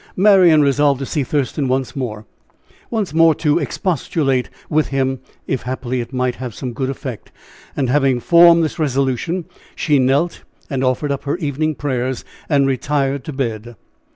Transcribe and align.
Marian 0.15 0.63
resolved 0.63 0.97
to 0.97 1.05
see 1.05 1.23
Thurston 1.23 1.67
once 1.67 1.95
more 1.95 2.25
once 2.89 3.13
more 3.13 3.35
to 3.35 3.59
expostulate 3.59 4.49
with 4.67 4.87
him, 4.87 5.19
if 5.45 5.61
happily 5.61 6.01
it 6.01 6.11
might 6.11 6.33
have 6.37 6.55
some 6.55 6.73
good 6.73 6.89
effect. 6.89 7.31
And 7.77 7.87
having 7.87 8.19
formed 8.19 8.63
this 8.63 8.79
resolution, 8.79 9.45
she 9.75 9.99
knelt 9.99 10.41
and 10.71 10.83
offered 10.83 11.11
up 11.11 11.25
her 11.25 11.37
evening 11.37 11.75
prayers, 11.75 12.25
and 12.49 12.65
retired 12.65 13.23
to 13.25 13.33
bed. 13.33 13.75